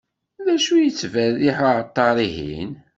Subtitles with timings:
[0.45, 2.71] D acu yettberriḥ uεeṭṭar-ihin?